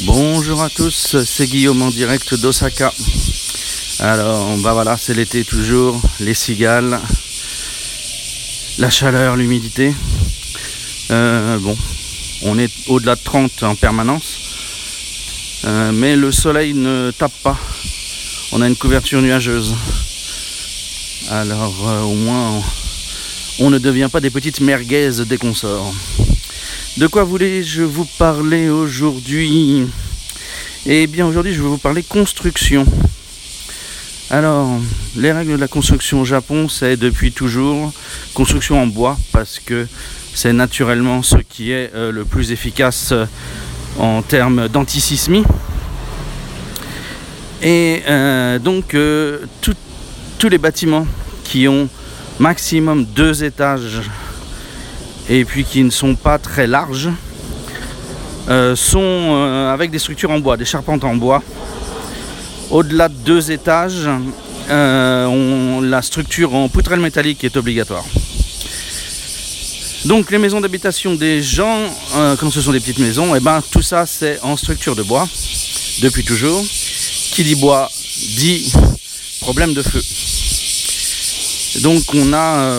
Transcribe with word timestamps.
Bonjour 0.00 0.60
à 0.62 0.70
tous, 0.70 1.16
c'est 1.24 1.46
Guillaume 1.46 1.80
en 1.82 1.88
direct 1.88 2.34
d'Osaka. 2.34 2.92
Alors, 4.00 4.56
bah 4.58 4.72
voilà, 4.72 4.96
c'est 4.96 5.14
l'été 5.14 5.44
toujours, 5.44 6.00
les 6.18 6.34
cigales, 6.34 7.00
la 8.78 8.90
chaleur, 8.90 9.36
l'humidité. 9.36 9.94
Euh, 11.12 11.58
bon, 11.58 11.76
on 12.42 12.58
est 12.58 12.72
au-delà 12.88 13.14
de 13.14 13.20
30 13.22 13.62
en 13.62 13.76
permanence, 13.76 14.40
euh, 15.64 15.92
mais 15.92 16.16
le 16.16 16.32
soleil 16.32 16.74
ne 16.74 17.12
tape 17.12 17.34
pas. 17.42 17.58
On 18.52 18.62
a 18.62 18.68
une 18.68 18.76
couverture 18.76 19.22
nuageuse. 19.22 19.74
Alors, 21.30 21.74
euh, 21.88 22.02
au 22.02 22.14
moins, 22.14 22.62
on 23.60 23.70
ne 23.70 23.78
devient 23.78 24.08
pas 24.10 24.20
des 24.20 24.30
petites 24.30 24.60
merguez 24.60 25.10
dès 25.24 25.36
qu'on. 25.36 25.54
De 26.96 27.08
quoi 27.08 27.24
voulais-je 27.24 27.82
vous 27.82 28.04
parler 28.04 28.68
aujourd'hui? 28.68 29.84
Eh 30.86 31.08
bien 31.08 31.26
aujourd'hui 31.26 31.52
je 31.52 31.60
vais 31.60 31.66
vous 31.66 31.76
parler 31.76 32.04
construction. 32.04 32.86
Alors, 34.30 34.78
les 35.16 35.32
règles 35.32 35.52
de 35.52 35.56
la 35.56 35.66
construction 35.66 36.20
au 36.20 36.24
Japon, 36.24 36.68
c'est 36.68 36.96
depuis 36.96 37.32
toujours 37.32 37.92
construction 38.32 38.80
en 38.80 38.86
bois 38.86 39.18
parce 39.32 39.58
que 39.58 39.88
c'est 40.34 40.52
naturellement 40.52 41.24
ce 41.24 41.38
qui 41.38 41.72
est 41.72 41.90
euh, 41.96 42.12
le 42.12 42.24
plus 42.24 42.52
efficace 42.52 43.10
euh, 43.10 43.26
en 43.98 44.22
termes 44.22 44.68
d'antisismie. 44.68 45.42
Et 47.60 48.04
euh, 48.06 48.60
donc 48.60 48.96
tous 49.60 50.48
les 50.48 50.58
bâtiments 50.58 51.08
qui 51.42 51.66
ont 51.66 51.88
maximum 52.38 53.04
deux 53.04 53.42
étages 53.42 54.02
et 55.28 55.44
puis 55.44 55.64
qui 55.64 55.82
ne 55.82 55.90
sont 55.90 56.14
pas 56.14 56.38
très 56.38 56.66
larges, 56.66 57.10
euh, 58.48 58.76
sont 58.76 59.00
euh, 59.00 59.72
avec 59.72 59.90
des 59.90 59.98
structures 59.98 60.30
en 60.30 60.38
bois, 60.38 60.56
des 60.56 60.64
charpentes 60.66 61.04
en 61.04 61.16
bois. 61.16 61.42
Au-delà 62.70 63.08
de 63.08 63.14
deux 63.14 63.50
étages, 63.50 64.08
euh, 64.70 65.80
la 65.82 66.02
structure 66.02 66.54
en 66.54 66.68
poutrelle 66.68 67.00
métallique 67.00 67.42
est 67.44 67.56
obligatoire. 67.56 68.04
Donc 70.04 70.30
les 70.30 70.36
maisons 70.36 70.60
d'habitation 70.60 71.14
des 71.14 71.42
gens, 71.42 71.78
quand 72.38 72.50
ce 72.50 72.60
sont 72.60 72.72
des 72.72 72.80
petites 72.80 72.98
maisons, 72.98 73.34
et 73.34 73.38
eh 73.38 73.40
ben, 73.40 73.62
tout 73.70 73.80
ça 73.80 74.04
c'est 74.04 74.38
en 74.42 74.54
structure 74.58 74.94
de 74.94 75.02
bois, 75.02 75.26
depuis 76.02 76.24
toujours. 76.24 76.62
Qui 77.32 77.42
dit 77.42 77.54
bois 77.56 77.90
dit 78.36 78.72
problème 79.40 79.72
de 79.72 79.82
feu. 79.82 80.00
Donc 81.82 82.02
on 82.14 82.32
a 82.32 82.78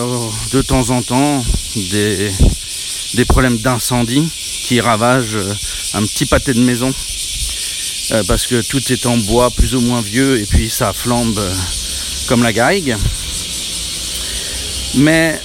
de 0.52 0.62
temps 0.62 0.90
en 0.90 1.02
temps 1.02 1.44
des, 1.76 3.24
problèmes 3.28 3.58
d'incendie 3.58 4.26
qui 4.64 4.80
ravagent 4.80 5.36
euh, 5.36 5.54
un 5.94 6.02
petit 6.02 6.24
pâté 6.24 6.54
de 6.54 6.60
maison. 6.60 6.92
Euh, 8.12 8.22
parce 8.26 8.46
que 8.46 8.62
tout 8.68 8.80
est 8.92 9.04
en 9.06 9.16
bois 9.18 9.50
plus 9.50 9.74
ou 9.74 9.80
moins 9.80 10.00
vieux 10.00 10.38
et 10.40 10.44
puis 10.44 10.70
ça 10.70 10.92
flambe 10.92 11.38
euh, 11.38 11.54
comme 12.28 12.42
la 12.42 12.52
gaille. 12.52 12.96
Mais 14.94 15.40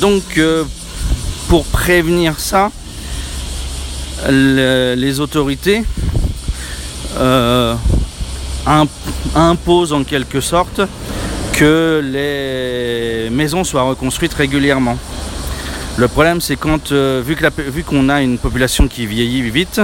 donc 0.00 0.40
pour 1.48 1.64
prévenir 1.66 2.40
ça, 2.40 2.70
les 4.26 5.20
autorités 5.20 5.82
imposent 9.34 9.92
en 9.92 10.04
quelque 10.04 10.40
sorte 10.40 10.80
que 11.58 12.00
les 12.04 13.30
maisons 13.30 13.64
soient 13.64 13.82
reconstruites 13.82 14.32
régulièrement. 14.32 14.96
Le 15.96 16.06
problème, 16.06 16.40
c'est 16.40 16.54
quand, 16.54 16.92
euh, 16.92 17.20
vu 17.24 17.82
qu'on 17.82 18.08
a 18.08 18.22
une 18.22 18.38
population 18.38 18.86
qui 18.86 19.06
vieillit 19.06 19.42
vite, 19.50 19.80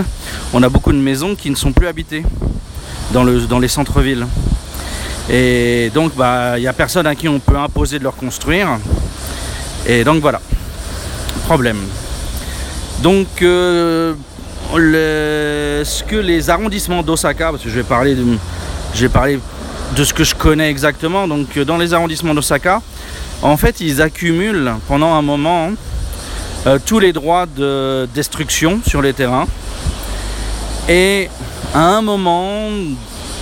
on 0.53 0.62
a 0.62 0.69
beaucoup 0.69 0.92
de 0.92 0.98
maisons 0.98 1.34
qui 1.34 1.50
ne 1.50 1.56
sont 1.56 1.72
plus 1.72 1.89
habitées 1.89 2.22
dans, 3.12 3.25
le, 3.25 3.41
dans 3.41 3.58
les 3.58 3.66
centres-villes. 3.66 4.25
Et 5.28 5.91
donc, 5.92 6.12
il 6.14 6.19
bah, 6.19 6.60
n'y 6.60 6.69
a 6.69 6.72
personne 6.72 7.09
à 7.09 7.16
qui 7.16 7.28
on 7.28 7.41
peut 7.41 7.59
imposer 7.59 7.99
de 7.99 8.04
leur 8.04 8.15
construire. 8.15 8.69
Et 9.84 10.04
donc, 10.04 10.20
voilà. 10.20 10.41
Problème. 11.47 11.81
Donc, 13.03 13.43
euh, 13.43 14.15
ce 14.72 16.04
que 16.04 16.16
les 16.16 16.50
arrondissements 16.50 17.03
d'Osaka, 17.03 17.50
parce 17.50 17.65
que 17.65 17.69
je 17.69 17.75
vais 17.75 17.82
parler 17.82 18.15
de, 18.15 18.25
je 18.94 19.00
vais 19.00 19.09
parler 19.09 19.41
de 19.97 20.05
ce 20.05 20.12
que 20.15 20.25
je 20.25 20.34
connais 20.34 20.71
exactement, 20.71 21.28
donc 21.28 21.56
euh, 21.56 21.65
dans 21.65 21.77
les 21.77 21.95
arrondissements 21.95 22.34
d'Osaka, 22.34 22.83
en 23.43 23.56
fait, 23.56 23.81
ils 23.81 24.00
accumulent 24.03 24.75
pendant 24.89 25.15
un 25.15 25.22
moment 25.22 25.71
euh, 26.67 26.78
tous 26.84 26.99
les 26.99 27.12
droits 27.12 27.47
de 27.47 28.09
destruction 28.15 28.81
sur 28.87 29.03
les 29.03 29.12
terrains. 29.12 29.47
Et 30.89 31.28
à 31.75 31.81
un 31.81 32.03
moment, 32.03 32.69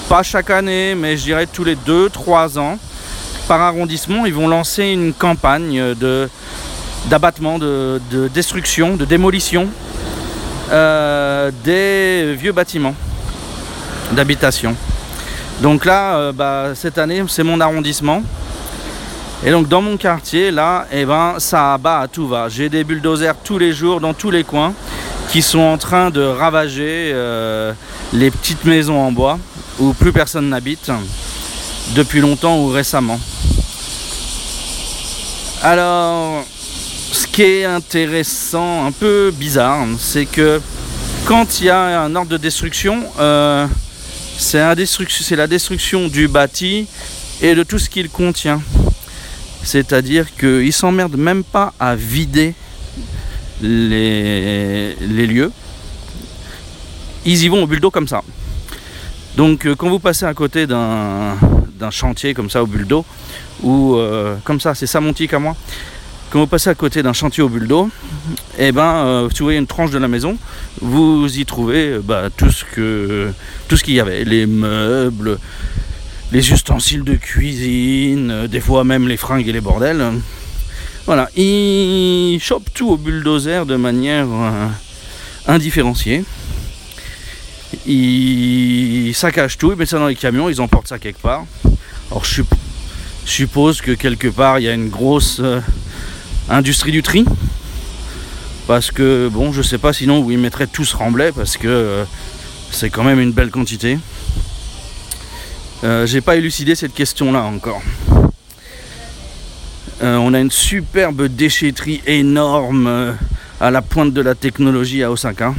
pas 0.08 0.22
chaque 0.22 0.50
année, 0.50 0.94
mais 0.94 1.16
je 1.16 1.22
dirais 1.22 1.46
tous 1.46 1.64
les 1.64 1.76
2-3 1.76 2.58
ans, 2.58 2.78
par 3.48 3.60
arrondissement, 3.60 4.26
ils 4.26 4.34
vont 4.34 4.48
lancer 4.48 4.84
une 4.84 5.12
campagne 5.12 5.94
de, 5.94 6.28
d'abattement, 7.06 7.58
de, 7.58 8.00
destruction, 8.32 8.96
de 8.96 9.04
démolition 9.04 9.68
euh, 10.70 11.50
des 11.64 12.34
vieux 12.34 12.52
bâtiments 12.52 12.94
d'habitation. 14.12 14.76
Donc 15.62 15.84
là, 15.84 16.16
euh, 16.16 16.32
bah, 16.32 16.72
cette 16.74 16.98
année, 16.98 17.22
c'est 17.28 17.44
mon 17.44 17.60
arrondissement. 17.60 18.24
Et 19.44 19.52
donc 19.52 19.68
dans 19.68 19.80
mon 19.80 19.96
quartier, 19.96 20.50
là, 20.50 20.86
eh 20.90 21.04
ben, 21.04 21.36
ça 21.38 21.74
abat 21.74 22.00
à 22.00 22.08
tout 22.08 22.26
va. 22.26 22.48
J'ai 22.48 22.68
des 22.68 22.82
bulldozers 22.82 23.36
tous 23.44 23.58
les 23.58 23.72
jours 23.72 24.00
dans 24.00 24.12
tous 24.12 24.32
les 24.32 24.42
coins 24.42 24.74
qui 25.28 25.40
sont 25.40 25.60
en 25.60 25.78
train 25.78 26.10
de 26.10 26.20
ravager 26.20 27.12
euh, 27.14 27.72
les 28.12 28.32
petites 28.32 28.64
maisons 28.64 29.00
en 29.00 29.12
bois 29.12 29.38
où 29.78 29.92
plus 29.92 30.12
personne 30.12 30.48
n'habite 30.48 30.90
depuis 31.94 32.20
longtemps 32.20 32.58
ou 32.58 32.68
récemment. 32.68 33.20
Alors, 35.62 36.44
ce 37.12 37.24
qui 37.28 37.42
est 37.42 37.64
intéressant, 37.66 38.86
un 38.86 38.90
peu 38.90 39.32
bizarre, 39.32 39.86
c'est 40.00 40.26
que 40.26 40.60
quand 41.24 41.60
il 41.60 41.66
y 41.66 41.70
a 41.70 42.00
un 42.00 42.16
ordre 42.16 42.30
de 42.30 42.36
destruction, 42.36 43.04
euh, 43.20 43.66
c'est 44.42 45.36
la 45.36 45.46
destruction 45.46 46.08
du 46.08 46.28
bâti 46.28 46.86
et 47.40 47.54
de 47.54 47.62
tout 47.62 47.78
ce 47.78 47.88
qu'il 47.88 48.10
contient. 48.10 48.60
C'est-à-dire 49.62 50.34
qu'ils 50.34 50.72
s'emmerdent 50.72 51.16
même 51.16 51.44
pas 51.44 51.72
à 51.78 51.94
vider 51.94 52.54
les, 53.62 54.94
lieux. 55.26 55.52
Ils 57.24 57.44
y 57.44 57.48
vont 57.48 57.62
au 57.62 57.66
bulldo 57.66 57.90
comme 57.90 58.08
ça. 58.08 58.22
Donc 59.36 59.64
euh, 59.64 59.76
quand 59.76 59.88
vous 59.88 60.00
passez 60.00 60.24
à 60.24 60.34
côté 60.34 60.66
d'un 60.66 61.36
chantier 61.90 62.34
comme 62.34 62.50
ça 62.50 62.62
au 62.62 62.66
bulldo, 62.66 63.04
ou 63.62 63.94
euh, 63.94 64.36
comme 64.44 64.60
ça, 64.60 64.74
c'est 64.74 64.88
ça 64.88 65.00
mon 65.00 65.12
tic 65.12 65.32
à 65.32 65.38
moi, 65.38 65.56
quand 66.32 66.40
vous 66.40 66.46
passez 66.46 66.70
à 66.70 66.74
côté 66.74 67.02
d'un 67.02 67.12
chantier 67.12 67.42
au 67.42 67.50
buldo, 67.50 67.90
et 68.56 68.68
eh 68.68 68.72
ben, 68.72 69.04
euh, 69.04 69.28
si 69.30 69.40
vous 69.40 69.44
voyez 69.44 69.58
une 69.58 69.66
tranche 69.66 69.90
de 69.90 69.98
la 69.98 70.08
maison, 70.08 70.38
vous 70.80 71.26
y 71.38 71.44
trouvez 71.44 71.88
euh, 71.88 72.00
bah, 72.02 72.30
tout 72.34 72.50
ce 72.50 72.64
que 72.64 73.30
tout 73.68 73.76
ce 73.76 73.84
qu'il 73.84 73.92
y 73.92 74.00
avait, 74.00 74.24
les 74.24 74.46
meubles, 74.46 75.38
les 76.32 76.50
ustensiles 76.50 77.04
de 77.04 77.16
cuisine, 77.16 78.30
euh, 78.30 78.48
des 78.48 78.60
fois 78.60 78.82
même 78.82 79.08
les 79.08 79.18
fringues 79.18 79.46
et 79.46 79.52
les 79.52 79.60
bordels. 79.60 80.02
Voilà, 81.04 81.28
ils 81.36 82.38
chopent 82.40 82.72
tout 82.72 82.88
au 82.88 82.96
bulldozer 82.96 83.66
de 83.66 83.76
manière 83.76 84.28
indifférenciée. 85.46 86.24
Ils 87.84 89.12
saccagent 89.12 89.58
tout, 89.58 89.72
ils 89.72 89.76
mettent 89.76 89.90
ça 89.90 89.98
dans 89.98 90.06
les 90.06 90.14
camions, 90.14 90.48
ils 90.48 90.62
emportent 90.62 90.88
ça 90.88 90.98
quelque 90.98 91.20
part. 91.20 91.44
Alors 92.10 92.24
je 92.24 92.42
suppose 93.26 93.82
que 93.82 93.92
quelque 93.92 94.28
part 94.28 94.60
il 94.60 94.62
y 94.62 94.68
a 94.68 94.72
une 94.72 94.88
grosse 94.88 95.42
industrie 96.48 96.92
du 96.92 97.02
tri. 97.02 97.24
Parce 98.66 98.90
que, 98.90 99.28
bon, 99.28 99.52
je 99.52 99.60
sais 99.60 99.78
pas 99.78 99.92
sinon 99.92 100.20
où 100.20 100.30
ils 100.30 100.38
mettraient 100.38 100.66
tous 100.66 100.94
remblai 100.94 101.32
parce 101.32 101.56
que 101.56 101.66
euh, 101.66 102.04
c'est 102.70 102.90
quand 102.90 103.02
même 103.02 103.20
une 103.20 103.32
belle 103.32 103.50
quantité. 103.50 103.98
Euh, 105.84 106.06
j'ai 106.06 106.20
pas 106.20 106.36
élucidé 106.36 106.74
cette 106.74 106.94
question-là 106.94 107.42
encore. 107.42 107.82
Euh, 110.02 110.16
on 110.16 110.32
a 110.32 110.40
une 110.40 110.50
superbe 110.50 111.26
déchetterie 111.26 112.02
énorme 112.06 113.16
à 113.60 113.70
la 113.70 113.82
pointe 113.82 114.12
de 114.12 114.20
la 114.20 114.34
technologie 114.34 115.02
à 115.02 115.10
Osaka. 115.10 115.54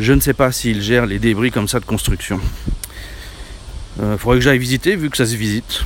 Je 0.00 0.12
ne 0.12 0.20
sais 0.20 0.34
pas 0.34 0.50
s'ils 0.50 0.82
gèrent 0.82 1.06
les 1.06 1.18
débris 1.18 1.50
comme 1.50 1.68
ça 1.68 1.78
de 1.78 1.84
construction. 1.84 2.40
Il 4.00 4.18
faudrait 4.18 4.38
que 4.38 4.44
j'aille 4.44 4.58
visiter 4.58 4.96
vu 4.96 5.08
que 5.08 5.16
ça 5.16 5.26
se 5.26 5.36
visite. 5.36 5.84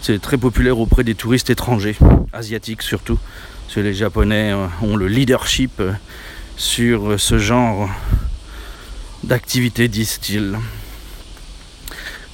C'est 0.00 0.20
très 0.20 0.38
populaire 0.38 0.78
auprès 0.78 1.04
des 1.04 1.14
touristes 1.14 1.50
étrangers, 1.50 1.96
asiatiques 2.32 2.82
surtout. 2.82 3.18
Parce 3.64 3.74
que 3.74 3.80
les 3.80 3.94
Japonais 3.94 4.52
euh, 4.52 4.66
ont 4.82 4.96
le 4.96 5.08
leadership 5.08 5.80
euh, 5.80 5.92
sur 6.56 7.20
ce 7.20 7.38
genre 7.38 7.90
d'activité, 9.24 9.88
disent-ils. 9.88 10.56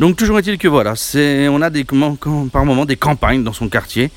Donc 0.00 0.16
toujours 0.16 0.38
est-il 0.38 0.58
que 0.58 0.66
voilà, 0.69 0.94
on 1.49 1.62
a 1.62 1.70
par 2.52 2.64
moments 2.64 2.84
des 2.84 2.96
campagnes 2.96 3.44
dans 3.44 3.52
son 3.52 3.69
quartier 3.69 4.10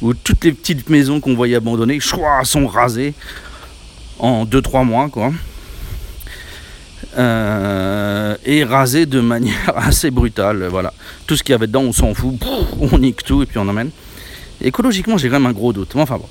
où 0.00 0.14
toutes 0.14 0.44
les 0.44 0.52
petites 0.52 0.88
maisons 0.88 1.20
qu'on 1.20 1.34
voyait 1.34 1.56
abandonnées 1.56 1.98
sont 2.00 2.66
rasées 2.66 3.14
en 4.20 4.44
2-3 4.44 4.84
mois. 4.84 5.08
Quoi. 5.08 5.32
Euh, 7.16 8.36
et 8.44 8.64
rasé 8.64 9.06
de 9.06 9.20
manière 9.20 9.72
assez 9.76 10.10
brutale. 10.10 10.66
Voilà. 10.70 10.92
Tout 11.26 11.36
ce 11.36 11.42
qu'il 11.42 11.52
y 11.52 11.54
avait 11.54 11.66
dedans, 11.66 11.82
on 11.82 11.92
s'en 11.92 12.14
fout, 12.14 12.34
on 12.80 12.98
nique 12.98 13.24
tout 13.24 13.42
et 13.42 13.46
puis 13.46 13.58
on 13.58 13.68
emmène. 13.68 13.90
Écologiquement, 14.60 15.16
j'ai 15.18 15.28
quand 15.28 15.40
même 15.40 15.46
un 15.46 15.52
gros 15.52 15.72
doute. 15.72 15.94
Enfin 15.96 16.16
bon. 16.16 16.28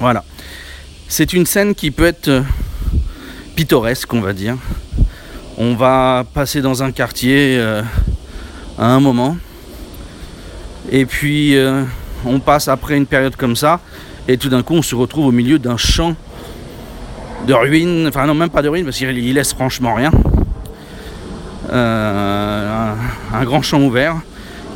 Voilà. 0.00 0.24
C'est 1.08 1.32
une 1.32 1.46
scène 1.46 1.74
qui 1.74 1.90
peut 1.90 2.06
être 2.06 2.28
euh, 2.28 2.42
pittoresque, 3.56 4.12
on 4.12 4.20
va 4.20 4.32
dire. 4.32 4.56
On 5.56 5.74
va 5.74 6.24
passer 6.32 6.62
dans 6.62 6.82
un 6.82 6.92
quartier 6.92 7.58
euh, 7.58 7.82
à 8.78 8.86
un 8.86 9.00
moment. 9.00 9.36
Et 10.90 11.06
puis 11.06 11.56
on 12.26 12.40
passe 12.40 12.66
après 12.68 12.96
une 12.96 13.06
période 13.06 13.36
comme 13.36 13.54
ça. 13.54 13.80
Et 14.28 14.36
tout 14.36 14.48
d'un 14.48 14.62
coup, 14.62 14.74
on 14.74 14.82
se 14.82 14.94
retrouve 14.94 15.26
au 15.26 15.32
milieu 15.32 15.58
d'un 15.58 15.76
champ 15.76 16.16
de 17.46 17.54
ruines, 17.54 18.06
enfin 18.08 18.26
non 18.26 18.34
même 18.34 18.50
pas 18.50 18.62
de 18.62 18.68
ruines 18.68 18.84
parce 18.84 18.98
qu'il 18.98 19.34
laisse 19.34 19.52
franchement 19.52 19.94
rien. 19.94 20.10
Euh, 21.70 22.94
un, 23.32 23.44
grand 23.44 23.62
champ 23.62 23.80
ouvert 23.80 24.16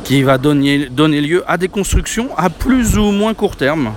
qui 0.03 0.23
va 0.23 0.37
donner, 0.37 0.87
lieu 0.87 1.43
à 1.47 1.57
des 1.57 1.67
constructions 1.67 2.29
à 2.37 2.49
plus 2.49 2.97
ou 2.97 3.11
moins 3.11 3.33
court 3.33 3.55
terme. 3.55 3.93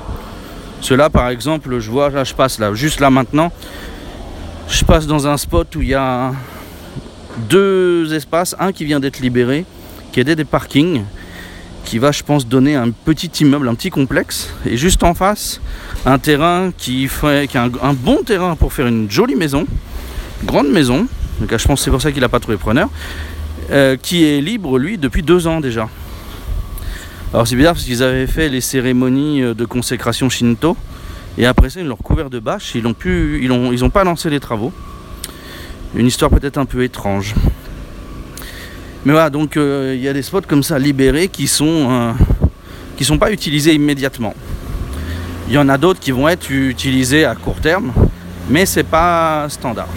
Cela 0.80 1.08
par 1.10 1.28
exemple, 1.28 1.78
je 1.78 1.90
vois, 1.90 2.10
là 2.10 2.24
je 2.24 2.34
passe 2.34 2.58
là, 2.58 2.74
juste 2.74 3.00
là 3.00 3.10
maintenant, 3.10 3.52
je 4.68 4.84
passe 4.84 5.06
dans 5.06 5.26
un 5.26 5.36
spot 5.36 5.74
où 5.76 5.82
il 5.82 5.88
y 5.88 5.94
a 5.94 6.32
deux 7.48 8.12
espaces, 8.12 8.54
un 8.58 8.72
qui 8.72 8.84
vient 8.84 9.00
d'être 9.00 9.20
libéré, 9.20 9.64
qui 10.12 10.20
est 10.20 10.24
des 10.24 10.44
parkings, 10.44 11.04
qui 11.84 11.98
va 11.98 12.12
je 12.12 12.22
pense 12.22 12.46
donner 12.46 12.76
un 12.76 12.90
petit 12.90 13.30
immeuble, 13.40 13.68
un 13.68 13.74
petit 13.74 13.90
complexe, 13.90 14.50
et 14.66 14.76
juste 14.76 15.02
en 15.02 15.14
face, 15.14 15.60
un 16.06 16.18
terrain 16.18 16.72
qui, 16.76 17.08
fait, 17.08 17.48
un, 17.56 17.94
bon 17.94 18.22
terrain 18.24 18.56
pour 18.56 18.72
faire 18.72 18.86
une 18.86 19.10
jolie 19.10 19.36
maison, 19.36 19.66
grande 20.44 20.68
maison, 20.68 21.06
donc 21.40 21.56
je 21.56 21.66
pense 21.66 21.82
c'est 21.82 21.90
pour 21.90 22.02
ça 22.02 22.12
qu'il 22.12 22.20
n'a 22.20 22.28
pas 22.28 22.40
trouvé 22.40 22.56
preneur, 22.56 22.88
euh, 23.70 23.96
qui 23.96 24.24
est 24.24 24.40
libre 24.40 24.78
lui 24.78 24.98
depuis 24.98 25.22
deux 25.22 25.46
ans 25.46 25.60
déjà. 25.60 25.88
Alors 27.32 27.46
c'est 27.46 27.56
bizarre 27.56 27.74
parce 27.74 27.84
qu'ils 27.84 28.02
avaient 28.02 28.26
fait 28.26 28.48
les 28.48 28.60
cérémonies 28.60 29.42
euh, 29.42 29.54
de 29.54 29.64
consécration 29.64 30.28
Shinto 30.28 30.76
et 31.38 31.46
après 31.46 31.70
ça 31.70 31.80
ils 31.80 31.86
l'ont 31.86 31.94
recouvert 31.94 32.28
de 32.28 32.40
bâches, 32.40 32.74
ils 32.74 32.82
n'ont 32.82 32.94
ils 33.04 33.82
ils 33.82 33.90
pas 33.90 34.04
lancé 34.04 34.30
les 34.30 34.40
travaux. 34.40 34.72
Une 35.94 36.06
histoire 36.06 36.30
peut-être 36.30 36.58
un 36.58 36.66
peu 36.66 36.84
étrange. 36.84 37.34
Mais 39.04 39.12
voilà, 39.12 39.30
donc 39.30 39.56
euh, 39.56 39.94
il 39.96 40.02
y 40.02 40.08
a 40.08 40.12
des 40.12 40.22
spots 40.22 40.42
comme 40.46 40.62
ça 40.62 40.78
libérés 40.78 41.28
qui 41.28 41.46
sont 41.46 42.14
qui 42.96 43.04
sont 43.04 43.16
pas 43.16 43.32
utilisés 43.32 43.72
immédiatement. 43.72 44.34
Il 45.48 45.54
y 45.54 45.58
en 45.58 45.70
a 45.70 45.78
d'autres 45.78 46.00
qui 46.00 46.10
vont 46.10 46.28
être 46.28 46.50
utilisés 46.50 47.24
à 47.24 47.34
court 47.34 47.60
terme, 47.60 47.92
mais 48.50 48.66
c'est 48.66 48.84
pas 48.84 49.46
standard. 49.48 49.88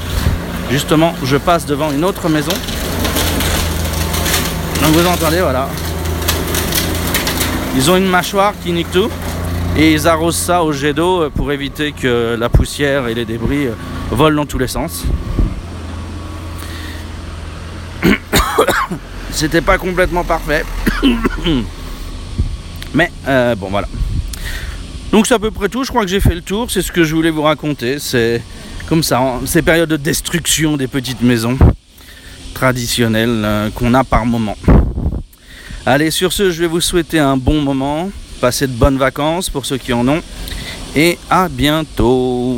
Justement, 0.71 1.13
je 1.23 1.35
passe 1.35 1.65
devant 1.65 1.91
une 1.91 2.05
autre 2.05 2.29
maison. 2.29 2.53
Donc 4.81 4.91
vous 4.91 5.05
entendez, 5.05 5.41
voilà. 5.41 5.67
Ils 7.75 7.91
ont 7.91 7.97
une 7.97 8.07
mâchoire 8.07 8.53
qui 8.63 8.71
nique 8.71 8.91
tout 8.91 9.09
et 9.77 9.91
ils 9.91 10.07
arrosent 10.07 10.37
ça 10.37 10.63
au 10.63 10.71
jet 10.71 10.93
d'eau 10.93 11.29
pour 11.31 11.51
éviter 11.51 11.91
que 11.91 12.37
la 12.39 12.47
poussière 12.47 13.07
et 13.09 13.13
les 13.13 13.25
débris 13.25 13.67
volent 14.11 14.37
dans 14.43 14.45
tous 14.45 14.59
les 14.59 14.67
sens. 14.67 15.03
C'était 19.31 19.61
pas 19.61 19.77
complètement 19.77 20.23
parfait. 20.23 20.63
Mais 22.93 23.11
euh, 23.27 23.55
bon 23.55 23.69
voilà. 23.69 23.87
Donc 25.11 25.27
c'est 25.27 25.33
à 25.33 25.39
peu 25.39 25.51
près 25.51 25.69
tout, 25.69 25.83
je 25.83 25.89
crois 25.89 26.03
que 26.03 26.09
j'ai 26.09 26.19
fait 26.19 26.35
le 26.35 26.41
tour, 26.41 26.69
c'est 26.71 26.81
ce 26.81 26.91
que 26.91 27.03
je 27.03 27.15
voulais 27.15 27.29
vous 27.29 27.41
raconter. 27.43 27.99
C'est 27.99 28.41
comme 28.87 29.03
ça, 29.03 29.19
hein, 29.19 29.41
ces 29.45 29.61
périodes 29.61 29.89
de 29.89 29.97
destruction 29.97 30.77
des 30.77 30.87
petites 30.87 31.21
maisons 31.21 31.57
traditionnelles 32.53 33.41
euh, 33.43 33.69
qu'on 33.71 33.93
a 33.93 34.03
par 34.03 34.25
moment. 34.25 34.57
Allez, 35.85 36.11
sur 36.11 36.31
ce, 36.31 36.51
je 36.51 36.61
vais 36.61 36.67
vous 36.67 36.81
souhaiter 36.81 37.19
un 37.19 37.35
bon 37.35 37.61
moment, 37.61 38.09
passez 38.39 38.67
de 38.67 38.73
bonnes 38.73 38.97
vacances 38.97 39.49
pour 39.49 39.65
ceux 39.65 39.77
qui 39.77 39.93
en 39.93 40.07
ont, 40.07 40.21
et 40.95 41.17
à 41.29 41.49
bientôt 41.49 42.57